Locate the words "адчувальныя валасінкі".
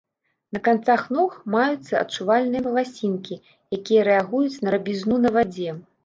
2.03-3.37